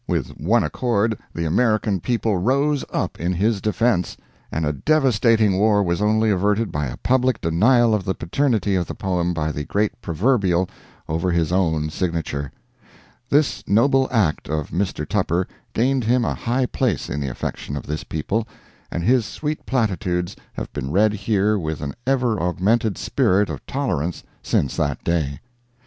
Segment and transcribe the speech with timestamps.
[0.07, 4.17] With one accord, the American people rose up in his defense,
[4.51, 8.87] and a devastating war was only averted by a public denial of the paternity of
[8.87, 10.67] the poem by the great Proverbial
[11.07, 12.51] over his own signature.
[13.29, 15.07] This noble act of Mr.
[15.07, 18.47] Tupper gained him a high place in the affection of this people,
[18.89, 24.23] and his sweet platitudes have been read here with an ever augmented spirit of tolerance
[24.41, 25.41] since that day.